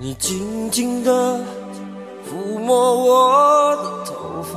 [0.00, 1.40] 你静静地
[2.24, 4.56] 抚摸我的头发，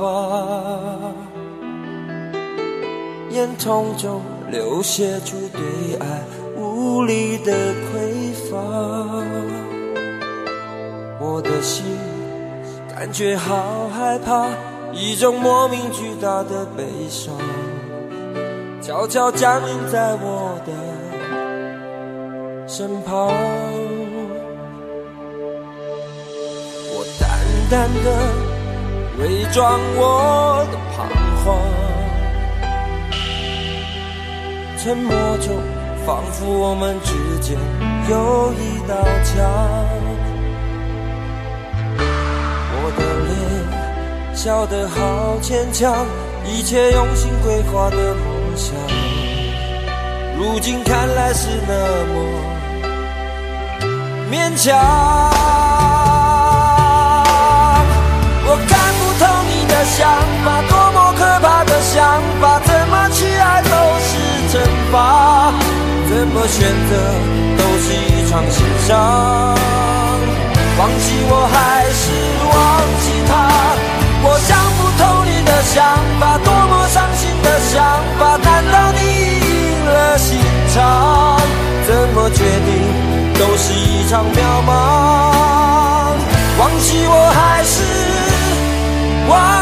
[3.30, 5.60] 眼瞳中流泻出对
[5.98, 6.22] 爱
[6.56, 8.56] 无力的匮乏。
[11.18, 11.86] 我的心
[12.94, 14.46] 感觉好害怕，
[14.92, 17.34] 一种莫名巨大的悲伤，
[18.80, 20.72] 悄悄降临在我的
[22.68, 23.28] 身旁。
[27.72, 28.10] 淡的
[29.18, 31.08] 伪装我的彷
[31.42, 31.56] 徨，
[34.76, 35.56] 沉默中
[36.04, 37.56] 仿佛我们之间
[38.10, 39.32] 有一道墙。
[42.76, 46.04] 我的脸笑得好牵强，
[46.44, 48.76] 一切用心规划的梦想，
[50.36, 52.14] 如今看来是那么
[54.30, 55.71] 勉强。
[66.32, 66.96] 么选择
[67.58, 69.54] 都是一场心伤。
[70.78, 72.02] 忘记我还是
[72.48, 72.56] 忘
[73.00, 73.30] 记他，
[74.24, 75.76] 我想不透你的想
[76.18, 77.74] 法，多么伤心的想
[78.18, 78.20] 法！
[78.42, 80.40] 难道你赢了心
[80.74, 81.38] 肠？
[81.86, 82.68] 怎么决定
[83.38, 84.36] 都是一场渺
[84.66, 84.70] 茫。
[86.58, 87.76] 忘记我还是。
[89.28, 89.61] 忘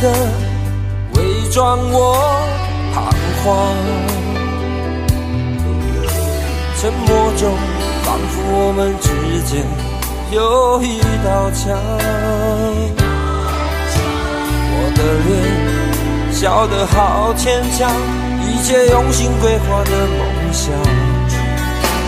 [0.00, 0.04] 的
[1.14, 2.16] 伪装我
[2.94, 2.96] 彷
[3.42, 3.44] 徨。
[6.78, 7.56] 沉默中，
[8.04, 9.06] 仿佛我们之
[9.44, 9.64] 间
[10.30, 11.64] 有一道墙。
[14.78, 15.28] 我的脸
[16.32, 17.90] 笑得好牵强，
[18.42, 20.70] 一切用心规划的梦想，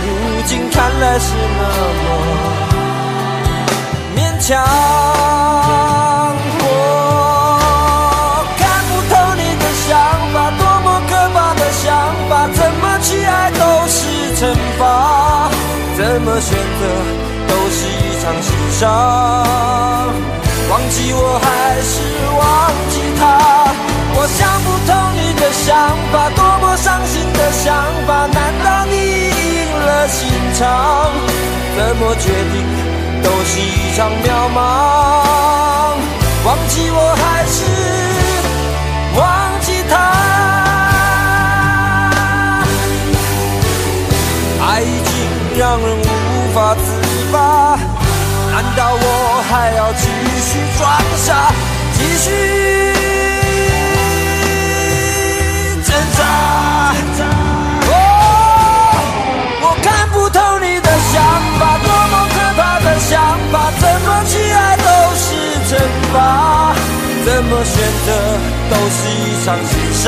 [0.05, 0.07] 如
[0.47, 1.63] 今看来是那
[2.05, 2.07] 么
[4.15, 5.58] 勉强。
[16.41, 16.83] 选择
[17.49, 18.47] 都是一场心
[18.79, 18.83] 伤。
[20.71, 21.47] 忘记我还
[21.83, 21.93] 是
[22.39, 22.43] 忘
[22.91, 23.21] 记他，
[24.15, 25.67] 我想不通你的想
[26.13, 27.67] 法，多么伤心的想
[28.07, 28.11] 法。
[28.27, 30.19] 难道你赢了心
[30.55, 30.63] 肠？
[31.77, 32.55] 怎么决定
[33.23, 34.57] 都是一场渺茫。
[36.45, 37.57] 忘记我还是
[39.17, 39.21] 忘
[39.61, 39.93] 记他。
[44.61, 45.11] 爱已经
[45.59, 46.03] 让人无
[46.49, 46.81] 无法自
[47.31, 47.79] 拔，
[48.51, 50.09] 难道我还要继
[50.41, 50.89] 续装
[51.19, 51.53] 傻，
[51.93, 52.27] 继续
[55.85, 56.25] 挣扎？
[57.87, 57.93] 哦，
[59.61, 61.23] 我看不透你的想
[61.59, 63.13] 法，多么可怕的想
[63.53, 63.55] 法！
[63.79, 65.27] 怎么去爱都是
[65.69, 65.77] 惩
[66.15, 66.17] 罚，
[67.27, 67.77] 怎么选
[68.07, 68.09] 择
[68.71, 70.07] 都是一场心伤。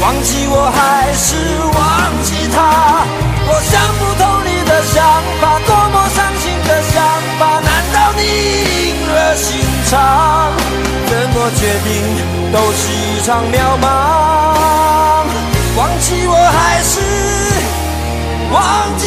[0.00, 1.36] 忘记我还是
[1.74, 1.76] 忘
[2.22, 3.04] 记他，
[3.48, 4.94] 我想不通你的想
[5.40, 6.94] 法，多么伤心的想
[7.38, 9.46] 法，难道你已了心
[9.88, 10.52] 肠？
[11.08, 11.88] 怎么决定
[12.52, 13.84] 都是一场渺茫，
[15.76, 16.94] 忘记我还是
[18.52, 18.58] 忘
[18.98, 19.05] 记。